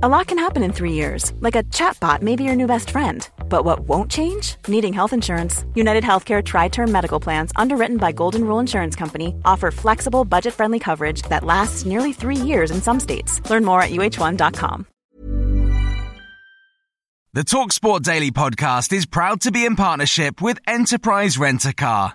A 0.00 0.08
lot 0.08 0.28
can 0.28 0.38
happen 0.38 0.62
in 0.62 0.72
three 0.72 0.92
years, 0.92 1.32
like 1.40 1.56
a 1.56 1.64
chatbot 1.74 2.22
may 2.22 2.36
be 2.36 2.44
your 2.44 2.54
new 2.54 2.68
best 2.68 2.90
friend. 2.90 3.28
But 3.48 3.64
what 3.64 3.80
won't 3.80 4.08
change? 4.08 4.54
Needing 4.68 4.92
health 4.92 5.12
insurance. 5.12 5.64
United 5.74 6.04
Healthcare 6.04 6.40
Tri 6.40 6.68
Term 6.68 6.92
Medical 6.92 7.18
Plans, 7.18 7.50
underwritten 7.56 7.96
by 7.96 8.12
Golden 8.12 8.44
Rule 8.44 8.60
Insurance 8.60 8.94
Company, 8.94 9.34
offer 9.44 9.72
flexible, 9.72 10.24
budget 10.24 10.54
friendly 10.54 10.78
coverage 10.78 11.22
that 11.22 11.42
lasts 11.42 11.84
nearly 11.84 12.12
three 12.12 12.36
years 12.36 12.70
in 12.70 12.80
some 12.80 13.00
states. 13.00 13.40
Learn 13.50 13.64
more 13.64 13.82
at 13.82 13.90
uh1.com. 13.90 14.86
The 17.32 17.42
Talksport 17.42 18.02
Daily 18.02 18.30
podcast 18.30 18.92
is 18.92 19.04
proud 19.04 19.40
to 19.40 19.50
be 19.50 19.64
in 19.64 19.74
partnership 19.74 20.40
with 20.40 20.60
Enterprise 20.68 21.38
Rent 21.38 21.64
a 21.64 21.72
Car. 21.72 22.14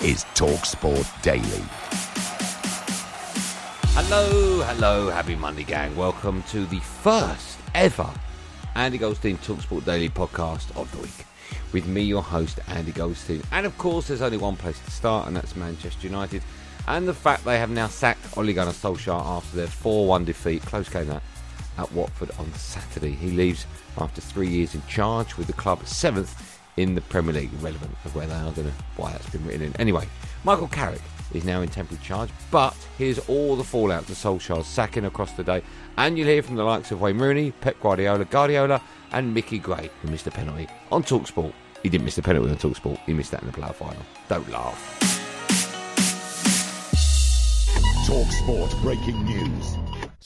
is 0.00 0.24
Talksport 0.34 1.22
Daily. 1.22 1.64
Hello, 3.94 4.62
hello, 4.62 5.10
happy 5.10 5.34
Monday, 5.34 5.64
gang. 5.64 5.96
Welcome 5.96 6.44
to 6.44 6.66
the 6.66 6.78
first 6.78 7.58
ever 7.74 8.08
Andy 8.76 8.96
Goldstein 8.96 9.38
Talksport 9.38 9.84
Daily 9.84 10.08
podcast 10.08 10.70
of 10.80 10.88
the 10.92 10.98
week. 10.98 11.26
With 11.72 11.88
me, 11.88 12.02
your 12.02 12.22
host, 12.22 12.60
Andy 12.68 12.92
Goldstein. 12.92 13.42
And 13.50 13.66
of 13.66 13.76
course, 13.76 14.06
there's 14.06 14.22
only 14.22 14.38
one 14.38 14.54
place 14.54 14.78
to 14.78 14.90
start, 14.92 15.26
and 15.26 15.34
that's 15.34 15.56
Manchester 15.56 16.06
United. 16.06 16.42
And 16.86 17.08
the 17.08 17.14
fact 17.14 17.44
they 17.44 17.58
have 17.58 17.70
now 17.70 17.88
sacked 17.88 18.38
Ole 18.38 18.52
Gunnar 18.52 18.70
Solskjaer 18.70 19.20
after 19.20 19.56
their 19.56 19.66
4 19.66 20.06
1 20.06 20.24
defeat, 20.24 20.62
close 20.62 20.88
game 20.88 21.08
that, 21.08 21.22
at 21.76 21.90
Watford 21.92 22.30
on 22.38 22.52
Saturday. 22.54 23.12
He 23.12 23.30
leaves 23.30 23.66
after 23.98 24.20
three 24.20 24.48
years 24.48 24.76
in 24.76 24.82
charge 24.86 25.36
with 25.36 25.48
the 25.48 25.54
club 25.54 25.84
seventh 25.86 26.57
in 26.78 26.94
the 26.94 27.00
Premier 27.02 27.34
League. 27.34 27.50
Irrelevant 27.60 27.94
of 28.04 28.14
where 28.14 28.26
they 28.26 28.34
are, 28.34 28.52
don't 28.52 28.66
know 28.66 28.72
why 28.96 29.10
that's 29.12 29.28
been 29.30 29.44
written 29.44 29.62
in. 29.62 29.76
Anyway, 29.76 30.06
Michael 30.44 30.68
Carrick 30.68 31.02
is 31.34 31.44
now 31.44 31.60
in 31.60 31.68
temporary 31.68 32.02
charge. 32.02 32.30
But 32.50 32.74
here's 32.96 33.18
all 33.28 33.56
the 33.56 33.64
fallout 33.64 34.06
to 34.06 34.12
Solskjaer's 34.12 34.66
sacking 34.66 35.04
across 35.04 35.32
the 35.32 35.44
day. 35.44 35.62
And 35.96 36.16
you'll 36.16 36.28
hear 36.28 36.42
from 36.42 36.56
the 36.56 36.64
likes 36.64 36.92
of 36.92 37.00
Wayne 37.00 37.18
Rooney, 37.18 37.50
Pep 37.50 37.78
Guardiola, 37.80 38.24
Guardiola, 38.24 38.80
and 39.12 39.34
Micky 39.34 39.58
Gray, 39.58 39.90
who 40.02 40.08
missed 40.08 40.26
a 40.26 40.30
penalty 40.30 40.68
on 40.92 41.02
Talksport. 41.02 41.52
He 41.82 41.88
didn't 41.88 42.04
miss 42.04 42.16
the 42.16 42.22
penalty 42.22 42.50
on 42.50 42.56
Talksport, 42.56 42.98
he 43.06 43.12
missed 43.12 43.30
that 43.32 43.42
in 43.42 43.50
the 43.50 43.52
playoff 43.52 43.76
final. 43.76 44.02
Don't 44.28 44.48
laugh. 44.50 45.04
Talksport 48.06 48.82
breaking 48.82 49.24
news. 49.24 49.77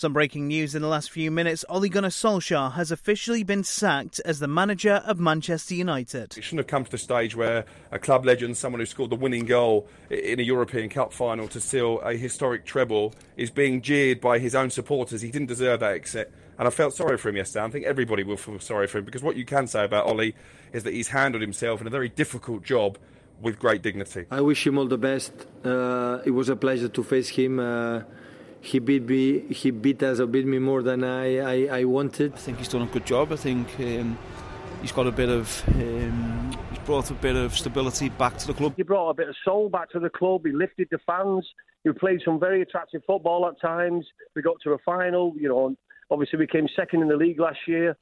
Some 0.03 0.15
breaking 0.15 0.49
news 0.49 0.75
in 0.75 0.83
the 0.83 0.89
last 0.89 1.13
few 1.13 1.31
minutes. 1.31 1.65
Ole 1.69 1.89
Gunnar 1.89 2.09
Solskjaer 2.09 2.73
has 2.73 2.91
officially 2.91 3.45
been 3.45 3.63
sacked 3.63 4.21
as 4.25 4.41
the 4.41 4.49
manager 4.49 4.95
of 5.07 5.21
Manchester 5.21 5.77
United. 5.77 6.37
It 6.37 6.43
shouldn't 6.43 6.59
have 6.59 6.67
come 6.67 6.85
to 6.85 6.91
the 6.91 6.99
stage 6.99 7.37
where 7.37 7.65
a 7.93 8.01
club 8.01 8.25
legend, 8.27 8.57
someone 8.57 8.81
who 8.81 8.87
scored 8.87 9.11
the 9.11 9.15
winning 9.15 9.45
goal 9.45 9.87
in 10.11 10.41
a 10.41 10.43
European 10.43 10.89
Cup 10.89 11.13
final 11.13 11.47
to 11.47 11.61
seal 11.61 12.01
a 12.01 12.15
historic 12.15 12.65
treble, 12.65 13.15
is 13.37 13.53
being 13.53 13.81
jeered 13.81 14.21
by 14.21 14.41
his 14.41 14.57
own 14.57 14.71
supporters. 14.71 15.23
He 15.23 15.31
didn't 15.31 15.47
deserve 15.47 15.79
that 15.79 15.93
exit. 15.93 16.33
And 16.59 16.67
I 16.67 16.73
felt 16.73 16.95
sorry 16.95 17.17
for 17.17 17.29
him 17.29 17.37
yesterday. 17.37 17.65
I 17.65 17.71
think 17.71 17.87
everybody 17.87 18.25
will 18.25 18.37
feel 18.37 18.59
sorry 18.59 18.89
for 18.89 18.99
him 18.99 19.05
because 19.05 19.23
what 19.23 19.37
you 19.37 19.45
can 19.45 19.69
say 19.69 19.85
about 19.85 20.07
Ollie 20.07 20.35
is 20.73 20.83
that 20.83 20.95
he's 20.95 21.07
handled 21.07 21.43
himself 21.43 21.81
in 21.81 21.87
a 21.87 21.91
very 21.91 22.09
difficult 22.09 22.65
job 22.65 22.99
with 23.41 23.57
great 23.61 23.83
dignity. 23.83 24.27
I 24.33 24.41
wish 24.41 24.67
him 24.67 24.79
all 24.79 24.89
the 24.89 24.99
best. 24.99 25.33
Uh, 25.65 26.19
it 26.25 26.33
was 26.33 26.49
a 26.49 26.57
pleasure 26.57 26.89
to 26.89 27.05
face 27.05 27.29
him. 27.29 27.61
Uh, 27.61 28.03
he 28.63 28.79
beat 28.79 29.03
me. 29.09 29.41
He 29.53 29.71
beat 29.71 30.03
us 30.03 30.21
or 30.21 30.27
beat 30.27 30.47
me 30.47 30.59
more 30.59 30.83
than 30.83 31.03
I, 31.03 31.39
I, 31.39 31.81
I 31.81 31.85
wanted. 31.85 32.33
I 32.35 32.37
think 32.37 32.59
he's 32.59 32.69
done 32.69 32.83
a 32.83 32.87
good 32.87 33.05
job. 33.05 33.33
I 33.33 33.37
think 33.37 33.69
um, 33.81 34.17
he's 34.81 34.93
got 34.93 35.07
a 35.07 35.13
bit 35.13 35.29
of 35.29 35.63
um, 35.69 36.57
he's 36.71 36.79
brought 36.81 37.11
a 37.11 37.15
bit 37.15 37.35
of 37.35 37.57
stability 37.57 38.09
back 38.09 38.39
to 38.39 38.47
the 38.47 38.55
club. 38.55 38.75
He 38.77 38.85
brought 38.85 39.11
a 39.11 39.15
bit 39.15 39.29
of 39.29 39.35
soul 39.45 39.69
back 39.69 39.91
to 39.91 39.99
the 39.99 40.11
club. 40.11 40.47
He 40.47 40.53
lifted 40.53 40.89
the 40.93 40.99
fans. 41.07 41.47
He 41.83 41.91
played 41.91 42.21
some 42.25 42.39
very 42.39 42.63
attractive 42.63 43.03
football 43.05 43.47
at 43.49 43.61
times. 43.61 44.07
We 44.37 44.43
got 44.43 44.57
to 44.63 44.71
a 44.73 44.79
final. 44.79 45.35
You 45.37 45.49
know, 45.49 45.77
obviously 46.11 46.39
we 46.39 46.47
came 46.47 46.69
second 46.77 47.03
in 47.03 47.09
the 47.09 47.17
league 47.17 47.41
last 47.41 47.59
year. 47.67 47.97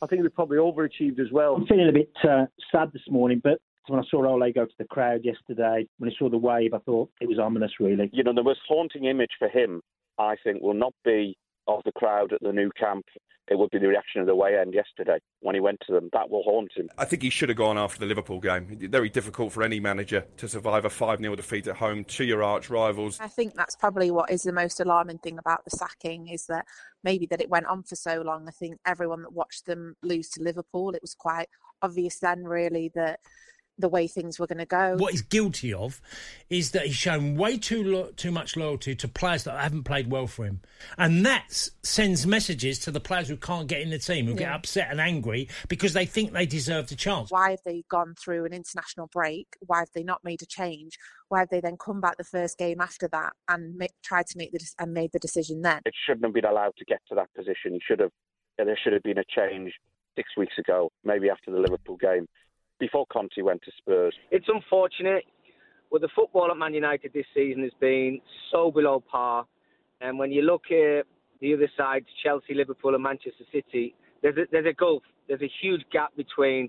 I 0.00 0.06
think 0.06 0.22
we 0.22 0.28
probably 0.28 0.58
overachieved 0.58 1.18
as 1.18 1.32
well. 1.32 1.56
I'm 1.56 1.66
feeling 1.66 1.88
a 1.88 1.92
bit 1.92 2.12
uh, 2.22 2.46
sad 2.70 2.92
this 2.92 3.02
morning, 3.10 3.40
but 3.42 3.60
when 3.88 4.00
I 4.00 4.02
saw 4.10 4.24
Ole 4.26 4.52
go 4.52 4.64
to 4.64 4.72
the 4.78 4.84
crowd 4.84 5.24
yesterday, 5.24 5.86
when 5.98 6.10
I 6.10 6.14
saw 6.18 6.30
the 6.30 6.38
wave, 6.38 6.72
I 6.72 6.78
thought 6.78 7.10
it 7.20 7.28
was 7.28 7.38
ominous, 7.38 7.72
really. 7.80 8.10
You 8.12 8.22
know, 8.22 8.32
the 8.32 8.42
most 8.42 8.60
haunting 8.66 9.04
image 9.04 9.32
for 9.38 9.48
him 9.48 9.82
I 10.18 10.36
think, 10.42 10.62
will 10.62 10.74
not 10.74 10.94
be 11.04 11.36
of 11.66 11.80
the 11.84 11.92
crowd 11.92 12.32
at 12.32 12.40
the 12.40 12.52
Nou 12.52 12.70
Camp. 12.78 13.04
It 13.50 13.58
would 13.58 13.70
be 13.70 13.78
the 13.78 13.88
reaction 13.88 14.22
of 14.22 14.26
the 14.26 14.34
way 14.34 14.56
end 14.58 14.72
yesterday 14.72 15.18
when 15.40 15.54
he 15.54 15.60
went 15.60 15.78
to 15.86 15.92
them. 15.92 16.08
That 16.14 16.30
will 16.30 16.42
haunt 16.44 16.72
him. 16.74 16.88
I 16.96 17.04
think 17.04 17.22
he 17.22 17.28
should 17.28 17.50
have 17.50 17.58
gone 17.58 17.76
after 17.76 18.00
the 18.00 18.06
Liverpool 18.06 18.40
game. 18.40 18.78
Very 18.90 19.10
difficult 19.10 19.52
for 19.52 19.62
any 19.62 19.80
manager 19.80 20.24
to 20.38 20.48
survive 20.48 20.86
a 20.86 20.90
5 20.90 21.18
0 21.18 21.36
defeat 21.36 21.66
at 21.66 21.76
home 21.76 22.04
to 22.04 22.24
your 22.24 22.42
arch 22.42 22.70
rivals. 22.70 23.20
I 23.20 23.28
think 23.28 23.54
that's 23.54 23.76
probably 23.76 24.10
what 24.10 24.30
is 24.30 24.44
the 24.44 24.52
most 24.52 24.80
alarming 24.80 25.18
thing 25.18 25.36
about 25.38 25.62
the 25.64 25.76
sacking 25.76 26.28
is 26.28 26.46
that 26.46 26.64
maybe 27.02 27.26
that 27.26 27.42
it 27.42 27.50
went 27.50 27.66
on 27.66 27.82
for 27.82 27.96
so 27.96 28.22
long. 28.22 28.48
I 28.48 28.50
think 28.50 28.78
everyone 28.86 29.20
that 29.22 29.32
watched 29.34 29.66
them 29.66 29.94
lose 30.02 30.30
to 30.30 30.42
Liverpool, 30.42 30.94
it 30.94 31.02
was 31.02 31.14
quite 31.14 31.48
obvious 31.82 32.20
then, 32.20 32.44
really, 32.44 32.90
that 32.94 33.20
the 33.78 33.88
way 33.88 34.06
things 34.06 34.38
were 34.38 34.46
going 34.46 34.58
to 34.58 34.66
go. 34.66 34.96
What 34.98 35.12
he's 35.12 35.22
guilty 35.22 35.72
of 35.74 36.00
is 36.48 36.70
that 36.72 36.86
he's 36.86 36.94
shown 36.94 37.36
way 37.36 37.58
too 37.58 37.82
lo- 37.82 38.10
too 38.16 38.30
much 38.30 38.56
loyalty 38.56 38.94
to 38.94 39.08
players 39.08 39.44
that 39.44 39.58
haven't 39.58 39.84
played 39.84 40.10
well 40.10 40.26
for 40.26 40.44
him, 40.44 40.60
and 40.96 41.24
that 41.26 41.70
sends 41.82 42.26
messages 42.26 42.78
to 42.80 42.90
the 42.90 43.00
players 43.00 43.28
who 43.28 43.36
can't 43.36 43.66
get 43.66 43.80
in 43.80 43.90
the 43.90 43.98
team, 43.98 44.26
who 44.26 44.32
yeah. 44.32 44.38
get 44.38 44.52
upset 44.52 44.88
and 44.90 45.00
angry 45.00 45.48
because 45.68 45.92
they 45.92 46.06
think 46.06 46.32
they 46.32 46.46
deserve 46.46 46.88
the 46.88 46.96
chance. 46.96 47.30
Why 47.30 47.50
have 47.50 47.62
they 47.64 47.84
gone 47.90 48.14
through 48.14 48.44
an 48.44 48.52
international 48.52 49.08
break? 49.08 49.48
Why 49.60 49.80
have 49.80 49.90
they 49.94 50.04
not 50.04 50.22
made 50.24 50.42
a 50.42 50.46
change? 50.46 50.98
Why 51.28 51.40
have 51.40 51.48
they 51.48 51.60
then 51.60 51.76
come 51.76 52.00
back 52.00 52.16
the 52.16 52.24
first 52.24 52.58
game 52.58 52.80
after 52.80 53.08
that 53.08 53.32
and 53.48 53.76
make, 53.76 53.92
tried 54.04 54.26
to 54.28 54.38
make 54.38 54.52
the 54.52 54.60
and 54.78 54.92
made 54.92 55.10
the 55.12 55.18
decision 55.18 55.62
then? 55.62 55.80
It 55.84 55.94
shouldn't 56.06 56.24
have 56.24 56.34
been 56.34 56.44
allowed 56.44 56.76
to 56.78 56.84
get 56.84 57.00
to 57.08 57.14
that 57.16 57.32
position. 57.34 57.72
He 57.72 57.80
should 57.86 58.00
have. 58.00 58.10
There 58.56 58.78
should 58.82 58.92
have 58.92 59.02
been 59.02 59.18
a 59.18 59.24
change 59.28 59.72
six 60.16 60.30
weeks 60.36 60.54
ago, 60.58 60.92
maybe 61.02 61.28
after 61.28 61.50
the 61.50 61.58
Liverpool 61.58 61.96
game 61.96 62.28
before 62.78 63.06
Conte 63.06 63.40
went 63.42 63.62
to 63.62 63.70
Spurs. 63.78 64.14
It's 64.30 64.46
unfortunate. 64.48 65.24
Well, 65.90 66.00
the 66.00 66.08
football 66.14 66.50
at 66.50 66.56
Man 66.56 66.74
United 66.74 67.12
this 67.12 67.26
season 67.34 67.62
has 67.62 67.72
been 67.80 68.20
so 68.50 68.70
below 68.70 69.02
par. 69.10 69.46
And 70.00 70.18
when 70.18 70.32
you 70.32 70.42
look 70.42 70.64
at 70.70 71.06
the 71.40 71.54
other 71.54 71.70
side, 71.76 72.04
Chelsea, 72.22 72.54
Liverpool, 72.54 72.94
and 72.94 73.02
Manchester 73.02 73.44
City, 73.52 73.94
there's 74.22 74.36
a, 74.36 74.42
there's 74.50 74.66
a 74.66 74.72
gulf. 74.72 75.02
There's 75.28 75.42
a 75.42 75.50
huge 75.62 75.82
gap 75.92 76.16
between 76.16 76.68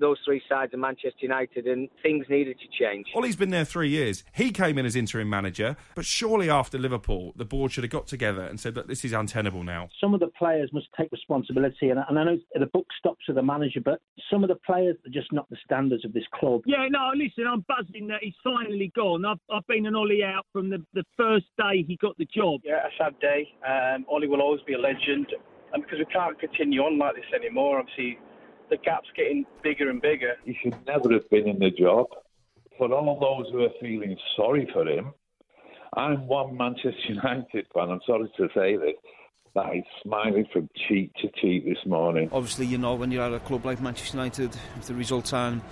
those 0.00 0.18
three 0.24 0.42
sides 0.48 0.74
of 0.74 0.80
Manchester 0.80 1.18
United, 1.20 1.66
and 1.66 1.88
things 2.02 2.26
needed 2.28 2.58
to 2.58 2.84
change. 2.84 3.06
Ollie's 3.14 3.36
been 3.36 3.50
there 3.50 3.64
three 3.64 3.88
years. 3.88 4.24
He 4.32 4.50
came 4.50 4.78
in 4.78 4.86
as 4.86 4.96
interim 4.96 5.28
manager, 5.28 5.76
but 5.94 6.04
surely 6.04 6.50
after 6.50 6.78
Liverpool, 6.78 7.32
the 7.36 7.44
board 7.44 7.72
should 7.72 7.84
have 7.84 7.90
got 7.90 8.06
together 8.06 8.42
and 8.42 8.58
said 8.58 8.74
that 8.74 8.88
this 8.88 9.04
is 9.04 9.12
untenable 9.12 9.62
now. 9.62 9.88
Some 10.00 10.14
of 10.14 10.20
the 10.20 10.28
players 10.38 10.70
must 10.72 10.86
take 10.98 11.10
responsibility, 11.12 11.90
and, 11.90 12.00
and 12.08 12.18
I 12.18 12.24
know 12.24 12.38
the 12.54 12.66
book 12.66 12.86
stops 12.98 13.26
with 13.26 13.36
the 13.36 13.42
manager, 13.42 13.80
but 13.84 14.00
some 14.30 14.44
of 14.44 14.48
the 14.48 14.56
players 14.66 14.96
are 15.06 15.10
just 15.10 15.32
not 15.32 15.48
the 15.50 15.56
standards 15.64 16.04
of 16.04 16.12
this 16.12 16.24
club. 16.34 16.62
Yeah, 16.66 16.86
no, 16.90 17.10
listen, 17.14 17.46
I'm 17.46 17.64
buzzing 17.68 18.08
that 18.08 18.20
he's 18.22 18.34
finally 18.42 18.92
gone. 18.94 19.24
I've, 19.24 19.38
I've 19.52 19.66
been 19.66 19.86
an 19.86 19.94
Ollie 19.94 20.22
out 20.24 20.46
from 20.52 20.70
the, 20.70 20.84
the 20.94 21.04
first 21.16 21.46
day 21.58 21.84
he 21.86 21.96
got 22.00 22.16
the 22.18 22.26
job. 22.34 22.60
Yeah, 22.64 22.86
a 22.86 22.90
sad 22.98 23.18
day. 23.20 23.48
Um, 23.66 24.06
Ollie 24.10 24.28
will 24.28 24.40
always 24.40 24.62
be 24.66 24.74
a 24.74 24.78
legend. 24.78 25.26
And 25.72 25.82
because 25.82 25.98
we 25.98 26.06
can't 26.06 26.38
continue 26.38 26.82
on 26.82 26.98
like 26.98 27.16
this 27.16 27.24
anymore, 27.34 27.80
obviously 27.80 28.18
the 28.70 28.76
gap's 28.78 29.08
getting 29.16 29.44
bigger 29.62 29.90
and 29.90 30.00
bigger. 30.00 30.34
He 30.44 30.56
should 30.62 30.76
never 30.86 31.12
have 31.12 31.28
been 31.30 31.48
in 31.48 31.58
the 31.58 31.70
job. 31.70 32.06
For 32.78 32.92
all 32.92 33.18
those 33.20 33.52
who 33.52 33.64
are 33.64 33.72
feeling 33.80 34.16
sorry 34.36 34.68
for 34.72 34.86
him, 34.86 35.12
I'm 35.96 36.26
one 36.26 36.56
Manchester 36.56 36.92
United 37.08 37.66
fan. 37.72 37.90
I'm 37.90 38.00
sorry 38.06 38.30
to 38.36 38.48
say 38.54 38.76
this. 38.76 38.94
That 39.54 39.76
is 39.76 39.84
smiling 40.02 40.46
from 40.52 40.68
cheek 40.88 41.12
to 41.20 41.28
cheek 41.40 41.64
this 41.64 41.86
morning. 41.86 42.28
Obviously, 42.32 42.66
you 42.66 42.76
know, 42.76 42.96
when 42.96 43.12
you're 43.12 43.22
at 43.22 43.32
a 43.32 43.38
club 43.38 43.64
like 43.64 43.80
Manchester 43.80 44.16
United, 44.16 44.56
if 44.76 44.86
the 44.86 44.94
results 44.94 45.32
aren't 45.32 45.62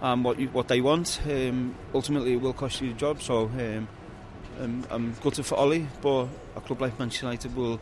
um, 0.00 0.22
what 0.22 0.38
you, 0.38 0.46
what 0.50 0.68
they 0.68 0.80
want, 0.80 1.20
um, 1.26 1.74
ultimately 1.92 2.34
it 2.34 2.40
will 2.40 2.52
cost 2.52 2.80
you 2.80 2.88
your 2.88 2.96
job. 2.96 3.20
So 3.20 3.46
um, 3.46 3.88
um 4.60 4.86
I'm 4.90 5.14
gutted 5.14 5.46
for 5.46 5.56
Ollie, 5.56 5.88
but 6.00 6.28
a 6.54 6.60
club 6.60 6.80
like 6.80 6.96
Manchester 7.00 7.26
United 7.26 7.56
will 7.56 7.80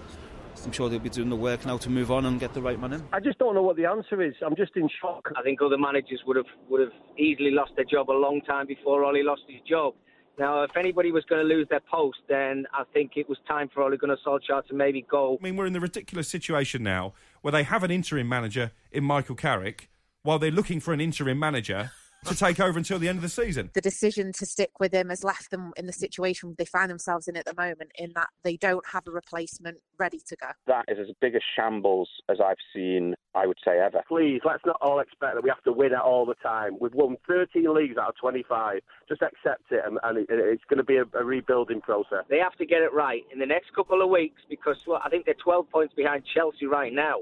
I'm 0.65 0.73
sure 0.73 0.89
they'll 0.89 0.99
be 0.99 1.11
doing 1.11 1.29
the 1.29 1.37
work 1.37 1.67
now 1.67 1.77
to 1.79 1.91
move 1.91 2.11
on 2.11 2.27
and 2.27 2.41
get 2.41 2.55
the 2.55 2.63
right 2.63 2.81
man 2.81 2.95
in. 2.95 3.05
I 3.13 3.21
just 3.21 3.39
don't 3.39 3.55
know 3.55 3.63
what 3.63 3.77
the 3.77 3.87
answer 3.87 4.23
is. 4.23 4.35
I'm 4.45 4.57
just 4.57 4.73
in 4.77 4.89
shock. 5.01 5.29
I 5.37 5.43
think 5.43 5.61
other 5.63 5.79
managers 5.79 6.23
would 6.27 6.37
have 6.37 6.47
would 6.69 6.81
have 6.81 6.93
easily 7.19 7.51
lost 7.51 7.73
their 7.77 7.85
job 7.85 8.11
a 8.11 8.13
long 8.13 8.41
time 8.43 8.67
before 8.67 9.05
Ollie 9.05 9.23
lost 9.23 9.43
his 9.49 9.61
job. 9.69 9.95
Now, 10.39 10.65
if 10.65 10.77
anybody 10.77 11.13
was 11.13 11.25
going 11.25 11.47
to 11.47 11.55
lose 11.55 11.67
their 11.71 11.81
post, 11.91 12.19
then 12.29 12.67
I 12.75 12.85
think 12.93 13.13
it 13.17 13.27
was 13.27 13.39
time 13.49 13.71
for 13.73 13.83
Ole 13.83 13.97
Gunnar 13.97 14.19
Solskjaer 14.27 14.67
to 14.67 14.75
maybe 14.75 15.07
go. 15.11 15.39
I 15.41 15.43
mean, 15.43 15.57
we're 15.57 15.67
in 15.67 15.73
the 15.73 15.81
ridiculous 15.81 16.29
situation 16.29 16.83
now 16.83 17.15
where 17.41 17.53
they 17.53 17.63
have 17.63 17.83
an 17.83 17.91
interim 17.91 18.29
manager 18.29 18.73
in 18.93 19.03
Michael 19.05 19.35
Carrick 19.35 19.89
while 20.23 20.39
they're 20.39 20.51
looking 20.51 20.79
for 20.79 20.93
an 20.93 21.01
interim 21.01 21.39
manager 21.39 21.91
to 22.27 22.37
take 22.37 22.61
over 22.61 22.79
until 22.79 22.99
the 22.99 23.09
end 23.09 23.19
of 23.19 23.23
the 23.23 23.29
season. 23.29 23.71
The 23.75 23.81
decision 23.81 24.33
to 24.35 24.47
stick 24.47 24.79
with 24.81 24.93
him 24.93 25.09
has 25.11 25.25
left 25.25 25.51
them 25.51 25.73
in 25.77 25.87
the 25.87 25.93
situation 25.93 26.55
they 26.59 26.65
find 26.65 26.91
themselves 26.91 27.29
in 27.29 27.37
at 27.37 27.45
the 27.45 27.55
moment, 27.55 27.93
in 27.99 28.13
that 28.15 28.29
they 28.43 28.57
don't 28.57 28.87
have 28.87 29.07
a 29.07 29.11
replacement 29.11 29.79
ready 29.99 30.21
to 30.27 30.37
go. 30.37 30.49
That 30.67 30.85
is 30.89 30.99
as 31.01 31.15
big 31.21 31.35
a 31.35 31.41
shambles 31.57 32.09
as 32.29 32.39
I've 32.45 32.57
seen, 32.75 33.15
I 33.35 33.47
would 33.47 33.59
say, 33.65 33.79
ever. 33.79 34.03
Please, 34.09 34.41
let's 34.45 34.65
not 34.65 34.77
all 34.81 35.01
expect 35.01 35.35
that 35.35 35.43
we 35.43 35.51
have 35.51 35.63
to 35.65 35.73
win 35.73 35.93
it 35.93 35.99
all 35.99 36.27
the 36.27 36.35
time. 36.35 36.77
We've 36.81 36.95
won 36.95 37.17
13 37.29 37.73
leagues 37.75 37.97
out 37.97 38.11
of 38.11 38.17
25. 38.17 38.81
Just 39.09 39.23
accept 39.23 39.71
it, 39.71 39.83
and, 39.85 39.99
and 40.03 40.19
it, 40.19 40.27
it's 40.29 40.65
going 40.69 40.79
to 40.79 40.85
be 40.85 40.97
a, 40.97 41.05
a 41.19 41.25
rebuilding 41.25 41.81
process. 41.81 42.25
They 42.29 42.39
have 42.39 42.57
to 42.57 42.67
get 42.67 42.83
it 42.83 42.93
right 42.93 43.23
in 43.33 43.39
the 43.39 43.47
next 43.47 43.75
couple 43.75 44.03
of 44.03 44.11
weeks 44.11 44.43
because 44.49 44.77
well, 44.87 45.01
I 45.05 45.09
think 45.09 45.25
they're 45.25 45.35
12 45.43 45.71
points 45.71 45.95
behind 45.95 46.25
Chelsea 46.35 46.67
right 46.67 46.93
now. 46.93 47.21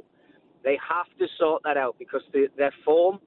They 0.63 0.79
have 0.89 1.07
to 1.19 1.27
sort 1.39 1.63
that 1.65 1.77
out 1.77 1.97
because 1.99 2.23
the, 2.33 2.49
their 2.57 2.73
form 2.85 3.19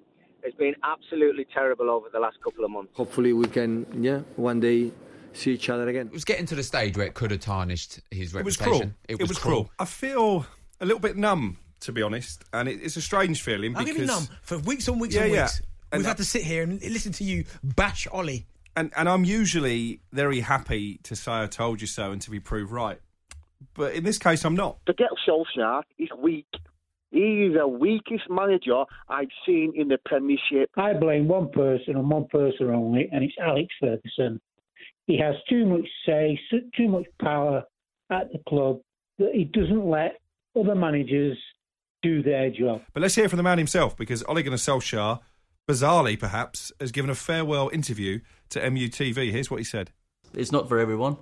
has 0.47 0.55
been 0.55 0.75
absolutely 0.83 1.45
terrible 1.53 1.89
over 1.89 2.07
the 2.11 2.19
last 2.19 2.37
couple 2.43 2.65
of 2.65 2.71
months. 2.71 2.91
Hopefully, 2.95 3.33
we 3.33 3.45
can, 3.47 3.85
yeah, 4.03 4.19
one 4.35 4.59
day 4.59 4.91
see 5.33 5.51
each 5.53 5.69
other 5.69 5.87
again. 5.87 6.07
It 6.07 6.13
was 6.13 6.25
getting 6.25 6.45
to 6.47 6.55
the 6.55 6.63
stage 6.63 6.97
where 6.97 7.05
it 7.05 7.13
could 7.13 7.31
have 7.31 7.41
tarnished 7.41 7.99
his 8.11 8.33
reputation. 8.33 8.95
It 9.07 9.19
was 9.19 9.27
cruel. 9.27 9.27
It 9.27 9.27
was, 9.29 9.37
cruel. 9.39 9.71
I 9.79 9.85
feel 9.85 10.45
a 10.81 10.85
little 10.85 10.99
bit 10.99 11.15
numb, 11.17 11.57
to 11.81 11.91
be 11.91 12.01
honest, 12.01 12.43
and 12.53 12.67
it, 12.67 12.79
it's 12.81 12.97
a 12.97 13.01
strange 13.01 13.41
feeling 13.41 13.75
I'll 13.75 13.85
because 13.85 14.07
numb 14.07 14.27
for 14.41 14.57
weeks 14.59 14.87
on 14.89 14.99
weeks 14.99 15.15
Yeah, 15.15 15.23
on 15.23 15.29
yeah. 15.31 15.41
weeks. 15.43 15.61
And 15.91 15.99
We've 15.99 16.03
that- 16.03 16.09
had 16.09 16.17
to 16.17 16.25
sit 16.25 16.43
here 16.43 16.63
and 16.63 16.81
listen 16.81 17.11
to 17.13 17.23
you 17.23 17.45
bash 17.63 18.07
Ollie. 18.11 18.45
and 18.75 18.91
and 18.95 19.07
I'm 19.07 19.23
usually 19.25 20.01
very 20.11 20.39
happy 20.41 20.99
to 21.03 21.15
say 21.15 21.31
I 21.31 21.47
told 21.47 21.81
you 21.81 21.87
so 21.87 22.11
and 22.11 22.21
to 22.23 22.29
be 22.31 22.39
proved 22.39 22.71
right, 22.71 22.99
but 23.73 23.93
in 23.93 24.03
this 24.03 24.17
case, 24.17 24.43
I'm 24.43 24.55
not. 24.55 24.77
Forget 24.85 25.09
Solskjaer. 25.27 25.83
He's 25.97 26.09
weak. 26.17 26.47
He 27.11 27.45
is 27.45 27.53
the 27.55 27.67
weakest 27.67 28.29
manager 28.29 28.83
I've 29.07 29.29
seen 29.45 29.73
in 29.75 29.87
the 29.87 29.97
Premiership. 30.05 30.69
I 30.75 30.93
blame 30.93 31.27
one 31.27 31.49
person 31.49 31.95
and 31.95 32.09
one 32.09 32.27
person 32.27 32.69
only, 32.69 33.07
and 33.11 33.23
it's 33.23 33.35
Alex 33.41 33.73
Ferguson. 33.79 34.41
He 35.05 35.17
has 35.19 35.35
too 35.49 35.65
much 35.65 35.87
say, 36.05 36.37
too 36.75 36.89
much 36.89 37.05
power 37.21 37.63
at 38.11 38.31
the 38.31 38.39
club 38.47 38.79
that 39.19 39.31
he 39.33 39.45
doesn't 39.45 39.85
let 39.85 40.19
other 40.59 40.75
managers 40.75 41.37
do 42.01 42.21
their 42.21 42.49
job. 42.49 42.81
But 42.93 43.01
let's 43.01 43.15
hear 43.15 43.29
from 43.29 43.37
the 43.37 43.43
man 43.43 43.57
himself 43.57 43.95
because 43.95 44.23
Ole 44.27 44.41
Gunnar 44.43 44.57
Solskjaer, 44.57 45.19
bizarrely 45.67 46.19
perhaps, 46.19 46.71
has 46.79 46.91
given 46.91 47.09
a 47.09 47.15
farewell 47.15 47.69
interview 47.71 48.19
to 48.49 48.59
MUTV. 48.59 49.31
Here's 49.31 49.49
what 49.49 49.57
he 49.57 49.63
said. 49.63 49.91
it's 50.33 50.51
not 50.51 50.67
for 50.67 50.77
everyone, 50.77 51.17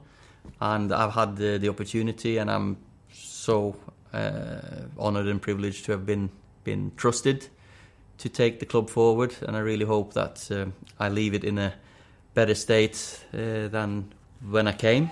and 0.59 0.91
I've 0.91 1.13
had 1.13 1.38
the, 1.38 1.57
the 1.57 1.69
opportunity, 1.69 2.38
and 2.38 2.49
I'm 2.49 2.77
so 3.11 3.75
honoured 4.97 5.27
and 5.27 5.41
privileged 5.41 5.85
to 5.85 5.91
have 5.91 6.06
been 6.06 6.29
been 6.63 6.91
trusted 6.95 7.47
to 8.17 8.29
take 8.29 8.59
the 8.59 8.65
club 8.65 8.89
forward, 8.89 9.35
and 9.41 9.56
I 9.56 9.59
really 9.59 9.85
hope 9.85 10.13
that 10.13 10.50
uh, 10.51 10.65
I 11.00 11.09
leave 11.09 11.33
it 11.33 11.44
in 11.44 11.57
a 11.57 11.73
better 12.33 12.56
state 12.56 13.25
uh, 13.33 13.67
than 13.67 14.13
when 14.50 14.67
I 14.67 14.73
came. 14.73 15.12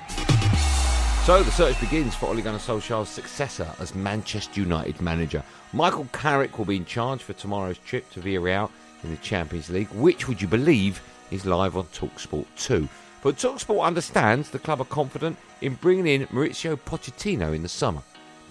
So 1.25 1.41
the 1.41 1.51
search 1.51 1.79
begins 1.79 2.15
for 2.15 2.27
Ole 2.27 2.41
Gunnar 2.41 2.59
Solskjaer's 2.59 3.07
successor 3.07 3.69
as 3.79 3.95
Manchester 3.95 4.59
United 4.59 4.99
manager. 5.01 5.41
Michael 5.71 6.07
Carrick 6.11 6.57
will 6.57 6.65
be 6.65 6.75
in 6.75 6.85
charge 6.85 7.23
for 7.23 7.31
tomorrow's 7.33 7.77
trip 7.77 8.09
to 8.11 8.19
Villarreal 8.19 8.69
in 9.03 9.11
the 9.11 9.17
Champions 9.17 9.69
League, 9.69 9.89
which, 9.91 10.27
would 10.27 10.41
you 10.41 10.47
believe, 10.49 11.01
is 11.31 11.45
live 11.45 11.77
on 11.77 11.85
TalkSport 11.85 12.45
2. 12.57 12.89
But 13.21 13.37
TalkSport 13.37 13.83
understands 13.83 14.49
the 14.49 14.59
club 14.59 14.81
are 14.81 14.85
confident 14.85 15.37
in 15.61 15.75
bringing 15.75 16.07
in 16.07 16.27
Mauricio 16.27 16.77
Pochettino 16.77 17.55
in 17.55 17.63
the 17.63 17.69
summer. 17.69 18.01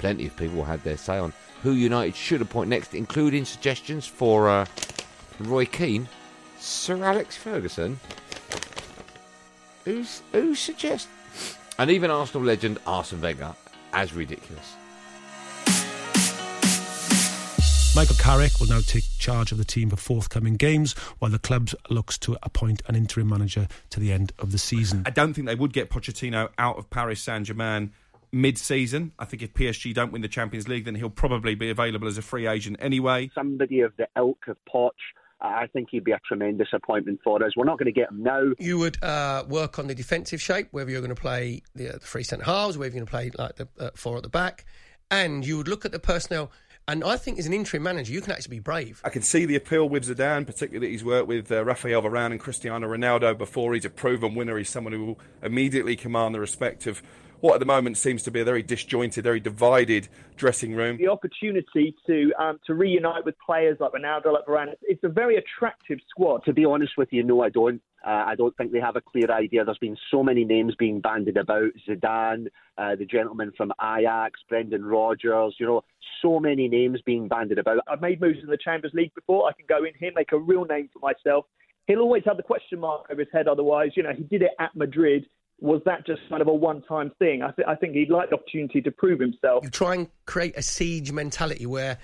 Plenty 0.03 0.27
of 0.27 0.37
people 0.37 0.65
had 0.65 0.83
their 0.83 0.97
say 0.97 1.17
on 1.17 1.33
who 1.63 1.75
United 1.75 2.17
should 2.17 2.43
appoint 2.43 2.69
next, 2.69 2.93
including 2.93 3.45
suggestions 3.45 4.05
for 4.05 4.49
uh, 4.49 4.67
Roy 5.39 5.65
Keane, 5.65 6.09
Sir 6.59 7.05
Alex 7.05 7.37
Ferguson. 7.37 8.01
Who's, 9.85 10.23
who 10.33 10.57
suggests? 10.57 11.07
And 11.79 11.89
even 11.89 12.11
Arsenal 12.11 12.45
legend 12.45 12.81
Arsene 12.85 13.21
Wenger 13.21 13.55
as 13.93 14.13
ridiculous. 14.13 14.75
Michael 17.95 18.17
Carrick 18.17 18.59
will 18.59 18.67
now 18.67 18.81
take 18.81 19.05
charge 19.21 19.53
of 19.53 19.59
the 19.59 19.65
team 19.65 19.91
for 19.91 19.97
forthcoming 19.97 20.57
games, 20.57 20.95
while 21.21 21.31
the 21.31 21.39
club 21.39 21.71
looks 21.91 22.19
to 22.19 22.37
appoint 22.43 22.83
an 22.89 22.97
interim 22.97 23.29
manager 23.29 23.69
to 23.91 24.01
the 24.01 24.11
end 24.11 24.33
of 24.41 24.51
the 24.51 24.59
season. 24.59 25.05
I 25.07 25.11
don't 25.11 25.33
think 25.33 25.47
they 25.47 25.55
would 25.55 25.73
get 25.73 25.91
Pochettino 25.91 26.49
out 26.59 26.77
of 26.77 26.91
Paris 26.91 27.21
Saint 27.21 27.47
Germain 27.47 27.93
mid-season. 28.33 29.13
I 29.19 29.25
think 29.25 29.43
if 29.43 29.53
PSG 29.55 29.95
don't 29.95 30.13
win 30.13 30.23
the 30.23 30.29
Champions 30.29 30.69
League, 30.69 30.87
then 30.87 30.95
he'll 30.95 31.11
probably 31.11 31.55
be 31.55 31.71
available 31.71 32.09
as 32.09 32.19
a 32.19 32.23
free 32.23 32.47
agent 32.47 32.79
anyway. 32.81 33.31
Somebody 33.35 33.81
of 33.81 33.93
the 33.97 34.09
ilk 34.17 34.49
of 34.49 34.57
Poch, 34.73 34.91
I 35.41 35.67
think 35.67 35.89
he'd 35.91 36.05
be 36.05 36.13
a 36.13 36.21
tremendous 36.27 36.69
appointment 36.73 37.21
for 37.23 37.45
us. 37.45 37.53
We're 37.57 37.65
not 37.65 37.79
going 37.79 37.93
to 37.93 38.01
get 38.01 38.11
him 38.11 38.23
now. 38.23 38.53
You 38.59 38.79
would 38.79 39.03
uh, 39.03 39.45
work 39.49 39.79
on 39.79 39.89
the 39.89 39.95
defensive 39.95 40.41
shape, 40.41 40.69
whether 40.71 40.91
you're 40.91 41.01
going 41.01 41.15
to 41.15 41.21
play 41.21 41.63
the, 41.75 41.91
uh, 41.91 41.93
the 41.93 42.07
three 42.07 42.23
centre 42.23 42.45
halves, 42.45 42.79
whether 42.79 42.95
you're 42.95 43.05
going 43.05 43.07
to 43.07 43.11
play 43.11 43.31
like 43.37 43.57
the 43.57 43.69
uh, 43.79 43.91
four 43.95 44.17
at 44.17 44.23
the 44.23 44.29
back, 44.29 44.65
and 45.11 45.45
you 45.45 45.59
would 45.59 45.69
look 45.69 45.85
at 45.85 45.93
the 45.93 45.99
personnel. 45.99 46.51
And 46.89 47.05
I 47.05 47.17
think 47.17 47.39
as 47.39 47.47
an 47.47 47.53
interim 47.53 47.85
manager, 47.85 48.13
you 48.13 48.21
can 48.21 48.33
actually 48.33 48.57
be 48.57 48.61
brave. 48.61 49.01
I 49.05 49.11
can 49.11 49.23
see 49.23 49.45
the 49.45 49.55
appeal 49.55 49.89
with 49.89 50.05
Zidane, 50.05 50.45
particularly 50.45 50.87
that 50.87 50.91
he's 50.91 51.05
worked 51.05 51.29
with 51.29 51.51
uh, 51.53 51.65
Rafael 51.65 52.03
Varane 52.03 52.33
and 52.33 52.41
Cristiano 52.41 52.89
Ronaldo 52.89 53.39
before. 53.39 53.75
He's 53.75 53.85
a 53.85 53.91
proven 53.91 54.35
winner. 54.35 54.59
He's 54.59 54.69
someone 54.69 54.93
who 54.93 55.05
will 55.05 55.21
immediately 55.43 55.95
command 55.95 56.35
the 56.35 56.41
respect 56.41 56.89
of 56.89 57.01
what 57.43 57.55
at 57.55 57.61
the 57.61 57.67
moment 57.67 57.97
seems 57.99 58.23
to 58.23 58.31
be 58.31 58.41
a 58.41 58.45
very 58.45 58.63
disjointed, 58.63 59.25
very 59.25 59.41
divided 59.41 60.09
dressing 60.37 60.75
room. 60.75 60.97
the 60.97 61.09
opportunity 61.09 61.95
to 62.07 62.33
um, 62.39 62.61
to 62.67 62.75
reunite 62.75 63.25
with 63.25 63.35
players 63.45 63.77
like 63.81 63.93
Ronaldo, 63.93 64.33
like 64.33 64.47
Varane. 64.47 64.75
It's, 64.83 65.03
a 65.03 65.09
very 65.09 65.37
attractive 65.37 65.99
squad. 66.09 66.45
To 66.45 66.53
be 66.53 66.65
honest 66.65 66.93
with 66.97 67.09
you, 67.11 67.25
no, 67.25 67.43
I 67.43 67.49
don't. 67.51 67.83
Uh, 68.07 68.25
I 68.27 68.35
don't 68.37 68.57
think 68.57 68.71
they 68.71 68.81
have 68.81 68.95
a 68.95 69.01
clear 69.01 69.31
idea. 69.31 69.65
There's 69.65 69.79
been 69.79 69.97
so 70.11 70.23
many 70.23 70.45
names 70.45 70.77
being 70.79 71.01
bandied 71.01 71.37
about: 71.37 71.73
Zidane, 71.87 72.47
uh, 72.79 72.95
the 72.95 73.05
gentleman 73.05 73.51
from 73.57 73.73
Ajax, 73.83 74.39
Brendan 74.49 74.85
Rodgers. 74.85 75.57
You 75.59 75.67
know, 75.67 75.85
so 76.23 76.39
many 76.39 76.69
names 76.69 77.01
being 77.05 77.27
bandied 77.27 77.59
about. 77.59 77.81
I've 77.89 78.01
made 78.01 78.21
moves 78.21 78.39
in 78.41 78.49
the 78.49 78.57
Champions 78.57 78.95
League 78.95 79.15
before. 79.17 79.49
I 79.49 79.53
can 79.53 79.67
go 79.69 79.85
in 79.85 79.93
here, 79.99 80.13
make 80.15 80.31
a 80.31 80.39
real 80.39 80.65
name 80.65 80.89
for 80.93 81.01
myself. 81.01 81.47
He'll 81.89 81.99
always 81.99 82.23
have 82.25 82.37
the 82.37 82.45
question 82.45 82.79
mark 82.79 83.07
over 83.11 83.21
his 83.21 83.29
head. 83.33 83.49
Otherwise, 83.49 83.91
you 83.97 84.05
know, 84.05 84.13
he 84.17 84.23
did 84.23 84.43
it 84.43 84.53
at 84.61 84.77
Madrid. 84.77 85.27
Was 85.63 85.81
that 85.87 86.05
just 86.05 86.21
kind 86.29 86.43
of 86.43 86.49
a 86.49 86.53
one-time 86.53 87.13
thing? 87.21 87.43
I, 87.43 87.53
th- 87.53 87.69
I 87.69 87.77
think 87.77 87.95
he'd 87.95 88.11
like 88.11 88.31
the 88.31 88.37
opportunity 88.37 88.83
to 88.83 88.91
prove 88.91 89.21
himself. 89.21 89.63
You 89.63 89.71
try 89.71 89.95
and 89.95 90.09
create 90.27 90.55
a 90.57 90.63
siege 90.63 91.13
mentality 91.13 91.67
where 91.67 91.99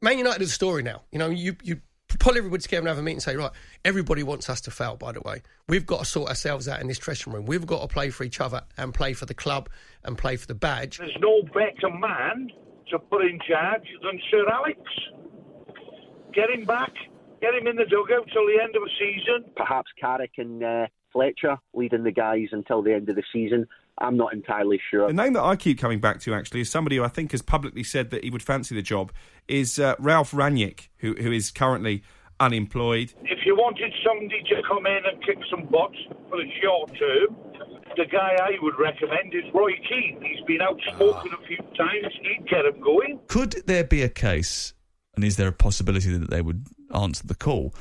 Man 0.00 0.16
United 0.16 0.40
is 0.40 0.48
a 0.48 0.54
story 0.54 0.82
now. 0.82 1.02
You 1.12 1.18
know, 1.18 1.28
you 1.28 1.54
you 1.62 1.82
pull 2.18 2.36
everybody 2.36 2.62
together 2.62 2.80
and 2.80 2.88
have 2.88 2.98
a 2.98 3.02
meeting 3.02 3.16
and 3.16 3.22
say, 3.22 3.36
right, 3.36 3.50
everybody 3.84 4.22
wants 4.22 4.48
us 4.48 4.62
to 4.62 4.70
fail. 4.70 4.96
By 4.96 5.12
the 5.12 5.20
way, 5.20 5.42
we've 5.68 5.84
got 5.84 5.98
to 5.98 6.04
sort 6.06 6.30
ourselves 6.30 6.66
out 6.66 6.80
in 6.80 6.88
this 6.88 6.98
dressing 6.98 7.32
room. 7.32 7.44
We've 7.44 7.66
got 7.66 7.82
to 7.82 7.88
play 7.88 8.08
for 8.08 8.24
each 8.24 8.40
other 8.40 8.62
and 8.78 8.94
play 8.94 9.12
for 9.12 9.26
the 9.26 9.34
club 9.34 9.68
and 10.02 10.16
play 10.16 10.36
for 10.36 10.46
the 10.46 10.54
badge. 10.54 10.96
There's 10.96 11.16
no 11.20 11.42
better 11.42 11.94
man 11.94 12.50
to 12.90 12.98
put 12.98 13.22
in 13.26 13.38
charge 13.46 13.86
than 14.02 14.18
Sir 14.30 14.48
Alex. 14.50 14.80
Get 16.34 16.48
him 16.48 16.64
back, 16.64 16.92
get 17.42 17.54
him 17.54 17.66
in 17.66 17.76
the 17.76 17.84
dugout 17.84 18.28
till 18.32 18.46
the 18.46 18.58
end 18.62 18.74
of 18.76 18.82
the 18.82 18.90
season. 18.98 19.52
Perhaps 19.56 19.90
Carrick 20.00 20.32
and 20.38 20.64
uh, 20.64 20.86
Fletcher 21.12 21.58
leading 21.74 22.04
the 22.04 22.12
guys 22.12 22.48
until 22.52 22.82
the 22.82 22.94
end 22.94 23.08
of 23.08 23.16
the 23.16 23.22
season. 23.32 23.66
I'm 23.98 24.16
not 24.16 24.32
entirely 24.32 24.80
sure. 24.90 25.06
The 25.06 25.12
name 25.12 25.34
that 25.34 25.42
I 25.42 25.56
keep 25.56 25.78
coming 25.78 26.00
back 26.00 26.20
to 26.20 26.34
actually 26.34 26.60
is 26.60 26.70
somebody 26.70 26.96
who 26.96 27.04
I 27.04 27.08
think 27.08 27.32
has 27.32 27.42
publicly 27.42 27.84
said 27.84 28.10
that 28.10 28.24
he 28.24 28.30
would 28.30 28.42
fancy 28.42 28.74
the 28.74 28.82
job 28.82 29.12
is 29.48 29.78
uh, 29.78 29.94
Ralf 29.98 30.32
Rangnick, 30.32 30.88
who 30.98 31.14
who 31.14 31.30
is 31.30 31.50
currently 31.50 32.02
unemployed. 32.40 33.12
If 33.24 33.46
you 33.46 33.54
wanted 33.54 33.92
somebody 34.04 34.42
to 34.48 34.62
come 34.66 34.86
in 34.86 35.02
and 35.06 35.24
kick 35.24 35.38
some 35.50 35.66
butts 35.66 35.98
for 36.28 36.38
the 36.38 36.50
short 36.60 36.90
term, 36.98 37.36
the 37.96 38.06
guy 38.06 38.36
I 38.40 38.52
would 38.62 38.78
recommend 38.78 39.34
is 39.34 39.44
Roy 39.54 39.72
Keane. 39.88 40.20
He's 40.22 40.44
been 40.46 40.62
outspoken 40.62 41.32
a 41.32 41.46
few 41.46 41.58
times. 41.76 42.06
He'd 42.22 42.48
get 42.48 42.64
him 42.64 42.80
going. 42.80 43.20
Could 43.28 43.62
there 43.66 43.84
be 43.84 44.02
a 44.02 44.08
case, 44.08 44.72
and 45.14 45.24
is 45.24 45.36
there 45.36 45.48
a 45.48 45.52
possibility 45.52 46.16
that 46.16 46.30
they 46.30 46.40
would 46.40 46.66
answer 46.94 47.26
the 47.26 47.34
call, 47.34 47.74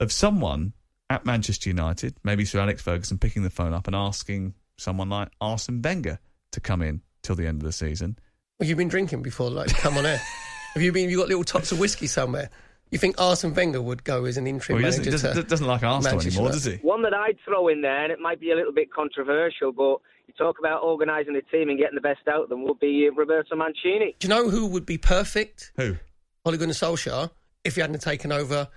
of 0.00 0.10
someone 0.12 0.72
at 1.12 1.24
Manchester 1.26 1.70
United, 1.70 2.16
maybe 2.24 2.44
Sir 2.44 2.60
Alex 2.60 2.82
Ferguson, 2.82 3.18
picking 3.18 3.42
the 3.42 3.50
phone 3.50 3.72
up 3.72 3.86
and 3.86 3.94
asking 3.94 4.54
someone 4.76 5.08
like 5.08 5.28
Arsene 5.40 5.80
Wenger 5.82 6.18
to 6.52 6.60
come 6.60 6.82
in 6.82 7.02
till 7.22 7.36
the 7.36 7.46
end 7.46 7.60
of 7.62 7.64
the 7.66 7.72
season? 7.72 8.18
Have 8.58 8.68
you 8.68 8.76
been 8.76 8.88
drinking 8.88 9.22
before? 9.22 9.50
Like, 9.50 9.68
come 9.76 9.96
on 9.98 10.06
air. 10.06 10.20
Have 10.74 10.82
you 10.82 10.90
been? 10.92 11.10
You 11.10 11.18
got 11.18 11.28
little 11.28 11.44
tots 11.44 11.70
of 11.72 11.78
whiskey 11.78 12.06
somewhere? 12.06 12.48
You 12.90 12.98
think 12.98 13.20
Arsene 13.20 13.54
Wenger 13.54 13.80
would 13.80 14.04
go 14.04 14.24
as 14.26 14.36
an 14.36 14.46
interim 14.46 14.82
Well, 14.82 14.92
he 14.92 14.98
doesn't- 14.98 15.10
doesn't- 15.32 15.48
doesn't 15.48 15.66
like 15.66 15.82
Arsenal 15.82 16.16
Manchester 16.18 16.38
anymore, 16.38 16.52
does 16.52 16.64
he? 16.64 16.76
One 16.76 17.02
that 17.02 17.14
I'd 17.14 17.36
throw 17.44 17.68
in 17.68 17.80
there, 17.82 18.02
and 18.04 18.12
it 18.12 18.18
might 18.20 18.38
be 18.40 18.50
a 18.50 18.54
little 18.56 18.72
bit 18.72 18.92
controversial, 18.92 19.72
but 19.72 19.98
you 20.26 20.34
talk 20.38 20.58
about 20.58 20.82
organising 20.82 21.34
a 21.36 21.42
team 21.42 21.68
and 21.68 21.78
getting 21.78 21.94
the 21.94 22.00
best 22.02 22.26
out 22.28 22.44
of 22.44 22.48
them, 22.48 22.64
would 22.64 22.78
be 22.80 23.08
uh, 23.10 23.14
Roberto 23.14 23.56
Mancini. 23.56 24.14
Do 24.18 24.26
you 24.26 24.28
know 24.28 24.48
who 24.50 24.66
would 24.66 24.86
be 24.86 24.98
perfect? 24.98 25.72
Who? 25.76 25.96
Ole 26.44 26.56
Gunnar 26.56 26.72
Solskjaer, 26.74 27.30
if 27.64 27.74
he 27.74 27.80
hadn't 27.80 28.00
taken 28.00 28.32
over 28.32 28.68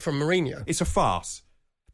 from 0.00 0.18
Mourinho. 0.20 0.64
It's 0.66 0.80
a 0.80 0.84
farce. 0.84 1.42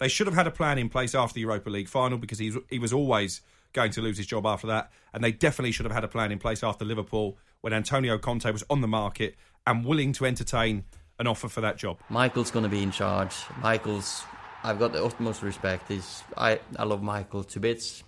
They 0.01 0.09
should 0.09 0.27
have 0.27 0.35
had 0.35 0.47
a 0.47 0.51
plan 0.51 0.79
in 0.79 0.89
place 0.89 1.15
after 1.15 1.35
the 1.35 1.43
Europa 1.43 1.71
League 1.71 1.89
final 1.89 2.19
because 2.19 2.39
he 2.39 2.53
he 2.69 2.79
was 2.79 2.93
always 2.93 3.43
going 3.73 3.93
to 3.93 4.01
lose 4.01 4.17
his 4.17 4.27
job 4.27 4.47
after 4.47 4.67
that, 4.67 4.91
and 5.13 5.23
they 5.23 5.31
definitely 5.31 5.73
should 5.73 5.85
have 5.85 5.93
had 5.95 6.03
a 6.05 6.09
plan 6.09 6.33
in 6.33 6.39
place 6.39 6.65
after 6.65 6.85
Liverpool 6.85 7.39
when 7.61 7.73
Antonio 7.73 8.19
Conte 8.19 8.51
was 8.51 8.65
on 8.69 8.81
the 8.81 8.89
market 8.89 9.37
and 9.67 9.85
willing 9.85 10.13
to 10.15 10.25
entertain 10.25 10.85
an 11.19 11.27
offer 11.27 11.49
for 11.49 11.61
that 11.61 11.77
job. 11.77 11.99
Michael's 12.09 12.51
going 12.51 12.63
to 12.63 12.69
be 12.69 12.83
in 12.83 12.91
charge. 12.91 13.37
Michael's, 13.61 14.25
I've 14.65 14.79
got 14.79 14.93
the 14.93 15.05
utmost 15.05 15.43
respect. 15.43 15.89
He's, 15.89 16.25
I, 16.37 16.59
I 16.77 16.85
love 16.85 17.03
Michael 17.03 17.45
to 17.45 17.61
bits. 17.61 18.03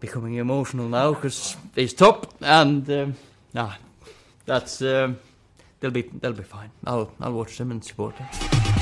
Becoming 0.00 0.34
emotional 0.34 0.88
now 0.88 1.12
because 1.14 1.56
he's 1.74 1.92
top, 1.92 2.34
and 2.40 2.90
um, 2.90 3.14
nah, 3.52 3.74
that's 4.46 4.80
um, 4.80 5.18
they'll 5.78 5.90
be 5.90 6.02
they'll 6.02 6.32
be 6.32 6.42
fine. 6.42 6.70
I'll 6.86 7.12
I'll 7.20 7.34
watch 7.34 7.58
them 7.58 7.70
and 7.70 7.84
support 7.84 8.16
them. 8.16 8.79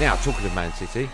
Now, 0.00 0.16
talking 0.16 0.44
of 0.44 0.54
Man 0.56 0.72
City, 0.72 1.08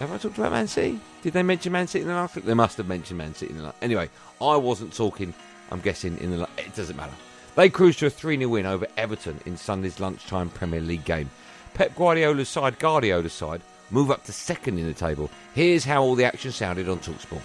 have 0.00 0.10
I 0.10 0.18
talked 0.18 0.36
about 0.38 0.50
Man 0.50 0.66
City? 0.66 0.98
Did 1.22 1.34
they 1.34 1.44
mention 1.44 1.70
Man 1.72 1.86
City 1.86 2.02
in 2.02 2.08
the 2.08 2.14
last? 2.14 2.34
They 2.34 2.52
must 2.52 2.76
have 2.78 2.88
mentioned 2.88 3.18
Man 3.18 3.32
City 3.32 3.52
in 3.52 3.58
the 3.58 3.64
last. 3.64 3.76
Anyway, 3.80 4.10
I 4.40 4.56
wasn't 4.56 4.92
talking. 4.92 5.32
I'm 5.70 5.80
guessing 5.80 6.18
in 6.18 6.32
the. 6.32 6.48
It 6.58 6.74
doesn't 6.74 6.96
matter. 6.96 7.12
They 7.54 7.70
cruised 7.70 8.00
to 8.00 8.06
a 8.06 8.10
3 8.10 8.38
0 8.38 8.48
win 8.48 8.66
over 8.66 8.88
Everton 8.96 9.38
in 9.46 9.56
Sunday's 9.56 10.00
lunchtime 10.00 10.48
Premier 10.48 10.80
League 10.80 11.04
game. 11.04 11.30
Pep 11.74 11.94
Guardiola's 11.94 12.48
side, 12.48 12.78
Guardiola's 12.80 13.32
side, 13.32 13.62
move 13.90 14.10
up 14.10 14.24
to 14.24 14.32
second 14.32 14.76
in 14.78 14.86
the 14.86 14.92
table. 14.92 15.30
Here's 15.54 15.84
how 15.84 16.02
all 16.02 16.16
the 16.16 16.24
action 16.24 16.50
sounded 16.50 16.88
on 16.88 16.98
Talksport. 16.98 17.42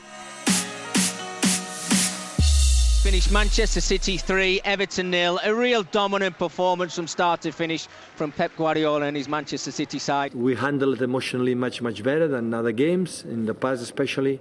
Finished 3.06 3.32
Manchester 3.32 3.82
City 3.82 4.18
3, 4.18 4.62
Everton 4.66 5.12
nil. 5.12 5.40
A 5.44 5.54
real 5.54 5.84
dominant 5.84 6.40
performance 6.40 6.96
from 6.96 7.06
start 7.06 7.40
to 7.42 7.52
finish 7.52 7.86
from 8.16 8.32
Pep 8.32 8.52
Guardiola 8.58 9.06
and 9.06 9.16
his 9.16 9.30
Manchester 9.30 9.70
City 9.70 10.00
side. 10.00 10.34
We 10.34 10.56
handled 10.56 10.96
it 10.96 11.04
emotionally 11.04 11.54
much, 11.54 11.84
much 11.84 12.02
better 12.02 12.28
than 12.28 12.52
other 12.52 12.72
games, 12.72 13.24
in 13.24 13.46
the 13.46 13.54
past 13.54 13.84
especially. 13.84 14.40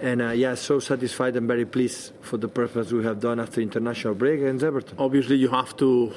And 0.00 0.22
uh, 0.22 0.30
yeah, 0.30 0.54
so 0.54 0.78
satisfied 0.78 1.34
and 1.34 1.48
very 1.48 1.66
pleased 1.66 2.12
for 2.20 2.36
the 2.36 2.46
performance 2.46 2.92
we 2.92 3.02
have 3.02 3.18
done 3.18 3.40
after 3.40 3.60
international 3.60 4.14
break 4.14 4.38
against 4.38 4.62
Everton. 4.62 4.96
Obviously, 4.96 5.34
you 5.34 5.48
have 5.48 5.76
to 5.78 6.12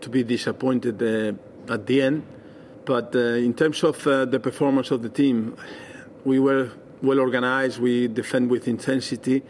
to 0.00 0.08
be 0.08 0.22
disappointed 0.24 1.02
uh, 1.02 1.70
at 1.70 1.86
the 1.86 2.00
end, 2.00 2.22
but 2.86 3.14
uh, 3.14 3.18
in 3.18 3.52
terms 3.52 3.84
of 3.84 4.06
uh, 4.06 4.24
the 4.24 4.40
performance 4.40 4.90
of 4.90 5.02
the 5.02 5.10
team, 5.10 5.56
we 6.24 6.38
were 6.38 6.70
well 7.02 7.20
organized. 7.20 7.80
We 7.80 8.08
defend 8.08 8.50
with 8.50 8.66
intensity, 8.66 9.42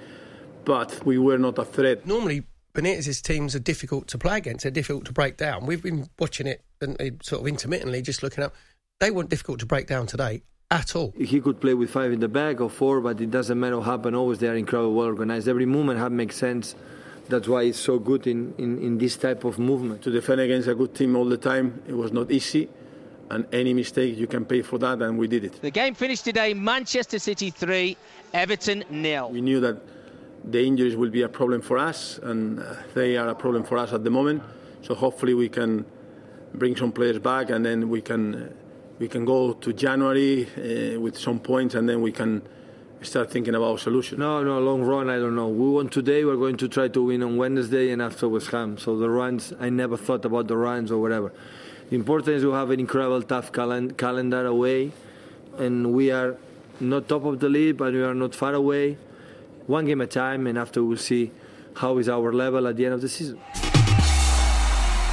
but 0.64 1.04
we 1.04 1.19
were 1.19 1.38
not 1.38 1.59
a 1.59 1.64
threat. 1.64 2.07
Normally, 2.07 2.45
Benitez's 2.75 3.21
teams 3.21 3.54
are 3.54 3.61
difficult 3.61 4.09
to 4.09 4.19
play 4.19 4.38
against. 4.38 4.62
They're 4.62 4.71
difficult 4.71 5.04
to 5.07 5.12
break 5.12 5.37
down. 5.37 5.66
We've 5.66 5.83
been 5.83 6.09
watching 6.19 6.47
it 6.47 6.64
and 6.81 7.00
uh, 7.00 7.11
sort 7.23 7.42
of 7.42 7.47
intermittently, 7.47 8.00
just 8.02 8.23
looking 8.23 8.42
up. 8.42 8.54
They 9.00 9.11
weren't 9.11 9.28
difficult 9.28 9.61
to 9.61 9.66
break 9.66 9.87
down 9.87 10.07
today 10.07 10.42
at 10.71 10.97
all. 10.97 11.12
He 11.16 11.40
could 11.40 11.61
play 11.61 11.75
with 11.75 11.90
five 11.90 12.12
in 12.12 12.21
the 12.21 12.28
back 12.28 12.61
or 12.61 12.71
four, 12.71 13.00
but 13.00 13.21
it 13.21 13.31
doesn't 13.31 13.59
matter 13.61 13.76
what 13.78 13.87
happened. 13.87 14.16
Always 14.16 14.38
they 14.38 14.49
are 14.49 14.54
incredibly 14.54 14.95
well 14.95 15.07
organized. 15.07 15.49
Every 15.49 15.66
movement 15.66 15.99
have 15.99 16.12
makes 16.12 16.37
sense. 16.37 16.75
That's 17.28 17.47
why 17.47 17.62
it's 17.62 17.78
so 17.78 17.99
good 17.99 18.26
in, 18.26 18.54
in, 18.59 18.78
in 18.78 18.99
this 18.99 19.16
type 19.16 19.45
of 19.45 19.59
movement. 19.59 20.02
To 20.02 20.11
defend 20.11 20.40
against 20.40 20.69
a 20.69 20.75
good 20.75 20.95
team 20.95 21.14
all 21.14 21.25
the 21.25 21.37
time, 21.37 21.83
it 21.87 21.95
was 21.95 22.12
not 22.12 22.31
easy. 22.31 22.69
And 23.31 23.47
any 23.52 23.73
mistake, 23.73 24.16
you 24.19 24.26
can 24.26 24.45
pay 24.45 24.62
for 24.62 24.78
that, 24.78 25.00
and 25.00 25.19
we 25.19 25.28
did 25.28 25.45
it. 25.45 25.61
The 25.62 25.71
game 25.71 25.95
finished 25.95 26.25
today 26.25 26.52
Manchester 26.52 27.19
City 27.19 27.50
3, 27.50 27.97
Everton 28.35 28.85
nil. 28.90 29.31
We 29.31 29.40
knew 29.40 29.61
that 29.61 29.81
the 30.45 30.65
injuries 30.65 30.97
will 30.97 31.11
be 31.11 31.23
a 31.23 31.29
problem 31.29 31.61
for 31.61 31.79
us, 31.79 32.19
and 32.23 32.61
uh, 32.61 32.75
they 32.95 33.17
are 33.17 33.29
a 33.29 33.35
problem 33.35 33.65
for 33.65 33.79
us 33.79 33.93
at 33.93 34.05
the 34.05 34.11
moment. 34.11 34.43
So 34.83 34.95
hopefully 34.95 35.35
we 35.35 35.49
can 35.49 35.85
bring 36.55 36.77
some 36.77 36.93
players 36.93 37.19
back, 37.19 37.51
and 37.51 37.65
then 37.65 37.89
we 37.89 38.01
can 38.01 38.35
uh, 38.35 38.53
we 38.99 39.09
can 39.09 39.25
go 39.25 39.53
to 39.53 39.73
January 39.73 40.47
uh, 40.47 41.01
with 41.01 41.19
some 41.19 41.41
points, 41.41 41.75
and 41.75 41.89
then 41.89 42.03
we 42.03 42.13
can 42.13 42.43
start 43.01 43.31
thinking 43.31 43.55
about 43.55 43.81
solutions. 43.81 44.19
No, 44.19 44.43
no, 44.45 44.61
long 44.61 44.83
run, 44.83 45.11
I 45.11 45.17
don't 45.17 45.35
know. 45.35 45.49
We 45.49 45.71
won 45.71 45.89
today, 45.89 46.25
we're 46.25 46.37
going 46.37 46.57
to 46.59 46.69
try 46.69 46.89
to 46.89 47.03
win 47.03 47.23
on 47.23 47.37
Wednesday 47.37 47.91
and 47.91 48.01
after 48.01 48.29
West 48.29 48.51
Ham. 48.53 48.79
So 48.79 48.97
the 48.97 49.11
runs, 49.11 49.53
I 49.59 49.71
never 49.71 49.97
thought 49.97 50.25
about 50.25 50.47
the 50.47 50.57
runs 50.57 50.93
or 50.93 51.01
whatever. 51.01 51.33
The 51.91 51.97
important 51.97 52.37
is 52.37 52.45
we 52.45 52.53
have 52.53 52.71
an 52.71 52.79
incredible 52.79 53.23
tough 53.23 53.51
calen- 53.53 53.97
calendar 53.97 54.47
away, 54.47 54.93
and 55.59 55.93
we 55.93 56.11
are 56.13 56.37
not 56.81 57.09
top 57.09 57.25
of 57.25 57.41
the 57.41 57.49
league, 57.49 57.77
but 57.77 57.93
we 57.93 58.03
are 58.03 58.15
not 58.15 58.35
far 58.35 58.55
away. 58.55 58.99
One 59.66 59.85
game 59.85 60.00
at 60.00 60.09
a 60.09 60.11
time, 60.11 60.47
and 60.47 60.59
after 60.59 60.83
we'll 60.83 60.97
see 60.97 61.31
how 61.75 61.99
is 61.99 62.09
our 62.09 62.33
level 62.33 62.66
at 62.66 62.76
the 62.76 62.85
end 62.85 62.95
of 62.95 63.00
the 63.00 63.09
season. 63.09 63.40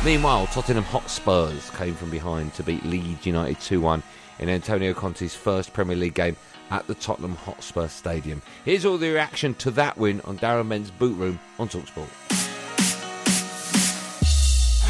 Meanwhile, 0.04 0.48
Tottenham 0.48 0.86
Hotspurs 0.86 1.70
came 1.72 1.94
from 1.94 2.10
behind 2.10 2.54
to 2.56 2.64
beat 2.64 2.86
Leeds 2.86 3.26
United 3.26 3.60
2 3.60 3.82
1 3.82 4.02
in 4.40 4.50
Antonio 4.50 4.94
Conte's 4.94 5.36
first 5.36 5.74
Premier 5.74 5.96
League 5.96 6.14
game 6.14 6.38
at 6.72 6.88
the 6.88 6.96
Tottenham 6.96 7.36
Hotspur 7.36 7.88
Stadium. 7.88 8.42
Here's 8.66 8.86
all 8.86 8.98
the 8.98 9.12
reaction 9.12 9.54
to 9.56 9.72
that 9.72 9.98
win 9.98 10.22
on 10.22 10.40
Darren 10.40 10.68
Men's 10.68 10.92
boot 10.92 11.18
room 11.18 11.40
on 11.58 11.68
Talksport. 11.68 12.49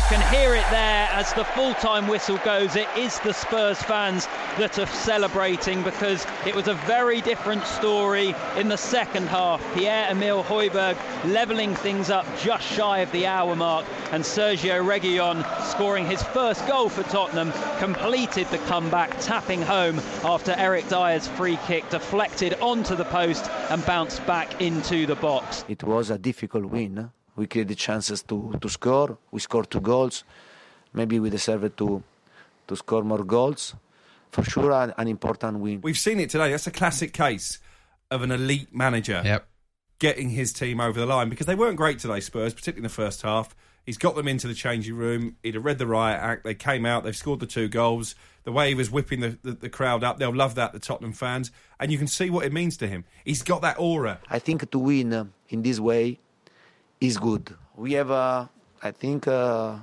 Can 0.09 0.33
hear 0.33 0.55
it 0.55 0.65
there 0.71 1.07
as 1.11 1.31
the 1.33 1.43
full 1.43 1.75
time 1.75 2.07
whistle 2.07 2.37
goes. 2.37 2.75
It 2.75 2.87
is 2.97 3.19
the 3.19 3.31
Spurs 3.31 3.79
fans 3.79 4.25
that 4.57 4.79
are 4.79 4.87
celebrating 4.87 5.83
because 5.83 6.25
it 6.47 6.55
was 6.55 6.67
a 6.67 6.73
very 6.73 7.21
different 7.21 7.63
story 7.63 8.33
in 8.57 8.69
the 8.69 8.75
second 8.75 9.27
half. 9.27 9.61
Pierre 9.75 10.09
Emile 10.09 10.43
Højbjerg 10.43 10.97
levelling 11.31 11.75
things 11.75 12.09
up 12.09 12.25
just 12.39 12.63
shy 12.63 13.01
of 13.01 13.11
the 13.11 13.27
hour 13.27 13.55
mark, 13.55 13.85
and 14.11 14.23
Sergio 14.23 14.83
Reguilon 14.83 15.45
scoring 15.63 16.07
his 16.07 16.23
first 16.23 16.65
goal 16.67 16.89
for 16.89 17.03
Tottenham 17.03 17.53
completed 17.77 18.47
the 18.47 18.57
comeback, 18.67 19.15
tapping 19.19 19.61
home 19.61 19.99
after 20.23 20.55
Eric 20.57 20.89
Dier's 20.89 21.27
free 21.27 21.59
kick 21.67 21.87
deflected 21.91 22.55
onto 22.61 22.95
the 22.95 23.05
post 23.05 23.47
and 23.69 23.85
bounced 23.85 24.25
back 24.25 24.59
into 24.59 25.05
the 25.05 25.17
box. 25.17 25.65
It 25.67 25.83
was 25.83 26.09
a 26.09 26.17
difficult 26.17 26.65
win. 26.65 27.11
We 27.39 27.47
created 27.47 27.77
chances 27.77 28.21
to, 28.23 28.53
to 28.59 28.67
score. 28.67 29.17
We 29.31 29.39
scored 29.39 29.71
two 29.71 29.79
goals. 29.79 30.25
Maybe 30.93 31.21
we 31.21 31.29
deserved 31.29 31.77
to 31.77 32.03
to 32.67 32.75
score 32.75 33.01
more 33.03 33.23
goals. 33.23 33.75
For 34.31 34.43
sure, 34.43 34.73
an, 34.73 34.93
an 34.97 35.07
important 35.07 35.59
win. 35.59 35.79
We've 35.81 35.97
seen 35.97 36.19
it 36.19 36.29
today. 36.29 36.51
That's 36.51 36.67
a 36.67 36.71
classic 36.71 37.13
case 37.13 37.59
of 38.11 38.21
an 38.23 38.31
elite 38.31 38.75
manager 38.75 39.21
Yep. 39.23 39.47
getting 39.99 40.29
his 40.31 40.51
team 40.51 40.81
over 40.81 40.99
the 40.99 41.05
line 41.05 41.29
because 41.29 41.47
they 41.47 41.55
weren't 41.55 41.77
great 41.77 41.99
today, 41.99 42.19
Spurs, 42.19 42.53
particularly 42.53 42.79
in 42.79 42.83
the 42.83 43.01
first 43.03 43.21
half. 43.21 43.55
He's 43.85 43.97
got 43.97 44.15
them 44.15 44.27
into 44.27 44.47
the 44.47 44.53
changing 44.53 44.95
room. 44.95 45.37
He'd 45.41 45.55
have 45.55 45.63
read 45.63 45.79
the 45.79 45.87
riot 45.87 46.19
act. 46.21 46.43
They 46.43 46.53
came 46.53 46.85
out. 46.85 47.05
They've 47.05 47.15
scored 47.15 47.39
the 47.39 47.47
two 47.47 47.69
goals. 47.69 48.15
The 48.43 48.51
way 48.51 48.67
he 48.67 48.75
was 48.75 48.91
whipping 48.91 49.21
the, 49.21 49.39
the, 49.41 49.53
the 49.53 49.69
crowd 49.69 50.03
up, 50.03 50.19
they'll 50.19 50.35
love 50.35 50.55
that, 50.55 50.73
the 50.73 50.79
Tottenham 50.79 51.13
fans. 51.13 51.51
And 51.79 51.89
you 51.89 51.97
can 51.97 52.07
see 52.07 52.29
what 52.29 52.45
it 52.45 52.51
means 52.51 52.75
to 52.77 52.87
him. 52.87 53.05
He's 53.23 53.43
got 53.43 53.61
that 53.61 53.79
aura. 53.79 54.19
I 54.29 54.39
think 54.39 54.69
to 54.69 54.79
win 54.79 55.13
uh, 55.13 55.25
in 55.47 55.61
this 55.63 55.79
way 55.79 56.19
is 57.01 57.17
good. 57.17 57.55
We 57.75 57.93
have, 57.93 58.11
uh, 58.11 58.47
I 58.81 58.91
think, 58.91 59.27
uh, 59.27 59.77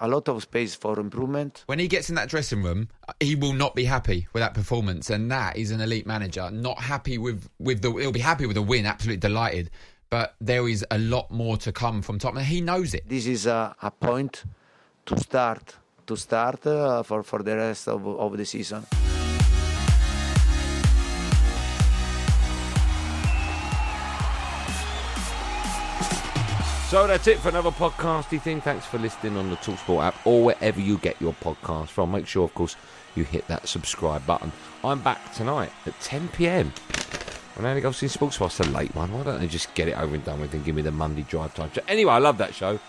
a 0.00 0.08
lot 0.08 0.28
of 0.28 0.42
space 0.42 0.74
for 0.74 0.98
improvement. 0.98 1.62
When 1.66 1.78
he 1.78 1.88
gets 1.88 2.08
in 2.08 2.16
that 2.16 2.28
dressing 2.28 2.62
room, 2.62 2.88
he 3.20 3.34
will 3.34 3.52
not 3.52 3.74
be 3.74 3.84
happy 3.84 4.26
with 4.32 4.42
that 4.42 4.54
performance, 4.54 5.10
and 5.10 5.30
that 5.30 5.56
is 5.56 5.70
an 5.70 5.80
elite 5.80 6.06
manager. 6.06 6.50
Not 6.50 6.80
happy 6.80 7.18
with 7.18 7.48
with 7.58 7.82
the. 7.82 7.92
He'll 7.92 8.12
be 8.12 8.20
happy 8.20 8.46
with 8.46 8.56
the 8.56 8.62
win, 8.62 8.86
absolutely 8.86 9.20
delighted, 9.20 9.70
but 10.10 10.34
there 10.40 10.68
is 10.68 10.84
a 10.90 10.98
lot 10.98 11.30
more 11.30 11.56
to 11.58 11.72
come 11.72 12.02
from 12.02 12.18
Tottenham. 12.18 12.44
He 12.44 12.60
knows 12.60 12.94
it. 12.94 13.08
This 13.08 13.26
is 13.26 13.46
a, 13.46 13.74
a 13.80 13.90
point 13.90 14.44
to 15.06 15.18
start 15.18 15.76
to 16.06 16.16
start 16.16 16.66
uh, 16.66 17.02
for 17.04 17.22
for 17.22 17.42
the 17.42 17.56
rest 17.56 17.88
of, 17.88 18.06
of 18.06 18.36
the 18.36 18.44
season. 18.44 18.84
So 26.88 27.06
that's 27.06 27.26
it 27.26 27.38
for 27.38 27.50
another 27.50 27.70
podcasty 27.70 28.40
thing. 28.40 28.62
Thanks 28.62 28.86
for 28.86 28.96
listening 28.96 29.36
on 29.36 29.50
the 29.50 29.56
Talksport 29.56 30.04
app 30.04 30.26
or 30.26 30.42
wherever 30.42 30.80
you 30.80 30.96
get 30.96 31.20
your 31.20 31.34
podcast 31.34 31.88
from. 31.88 32.12
Make 32.12 32.26
sure, 32.26 32.44
of 32.44 32.54
course, 32.54 32.76
you 33.14 33.24
hit 33.24 33.46
that 33.48 33.68
subscribe 33.68 34.24
button. 34.24 34.50
I'm 34.82 35.02
back 35.02 35.34
tonight 35.34 35.70
at 35.84 36.00
10 36.00 36.28
pm. 36.28 36.72
When 37.56 37.66
Andy 37.66 37.82
goes 37.82 38.02
in 38.02 38.08
Sports 38.08 38.40
It's 38.40 38.60
a 38.60 38.64
late 38.64 38.94
one. 38.94 39.12
Why 39.12 39.22
don't 39.22 39.38
they 39.38 39.48
just 39.48 39.74
get 39.74 39.88
it 39.88 39.98
over 39.98 40.14
and 40.14 40.24
done 40.24 40.40
with 40.40 40.54
and 40.54 40.64
give 40.64 40.74
me 40.74 40.80
the 40.80 40.90
Monday 40.90 41.26
drive 41.28 41.54
time? 41.54 41.70
show? 41.72 41.82
Anyway, 41.88 42.10
I 42.10 42.18
love 42.20 42.38
that 42.38 42.54
show. 42.54 42.80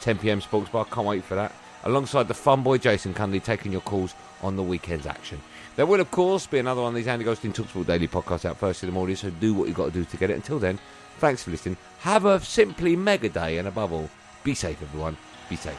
10 0.00 0.18
pm 0.18 0.40
Sports 0.40 0.70
Bar. 0.70 0.84
Can't 0.84 1.08
wait 1.08 1.24
for 1.24 1.34
that. 1.34 1.52
Alongside 1.82 2.28
the 2.28 2.34
fun 2.34 2.62
boy 2.62 2.78
Jason 2.78 3.14
Cundy 3.14 3.42
taking 3.42 3.72
your 3.72 3.80
calls 3.80 4.14
on 4.42 4.54
the 4.54 4.62
weekend's 4.62 5.06
action. 5.06 5.40
There 5.74 5.86
will, 5.86 6.00
of 6.00 6.12
course, 6.12 6.46
be 6.46 6.60
another 6.60 6.82
one 6.82 6.90
of 6.90 6.94
these 6.94 7.08
Andy 7.08 7.24
Goldstein 7.24 7.52
Talksport 7.52 7.86
Daily 7.86 8.06
podcasts 8.06 8.44
out 8.44 8.58
first 8.58 8.84
in 8.84 8.88
the 8.90 8.92
morning, 8.92 9.16
so 9.16 9.28
do 9.28 9.54
what 9.54 9.66
you've 9.66 9.76
got 9.76 9.86
to 9.86 9.90
do 9.90 10.04
to 10.04 10.16
get 10.16 10.30
it. 10.30 10.34
Until 10.34 10.60
then, 10.60 10.78
thanks 11.20 11.42
for 11.42 11.50
listening. 11.50 11.76
Have 12.00 12.24
a 12.24 12.40
simply 12.40 12.96
mega 12.96 13.28
day, 13.28 13.58
and 13.58 13.68
above 13.68 13.92
all, 13.92 14.10
be 14.42 14.54
safe, 14.54 14.82
everyone. 14.82 15.16
Be 15.48 15.56
safe. 15.56 15.78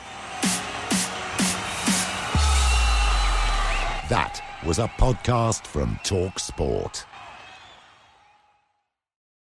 That 4.10 4.42
was 4.66 4.80
a 4.80 4.88
podcast 4.88 5.66
from 5.66 6.00
Talk 6.04 6.38
Sport. 6.38 7.06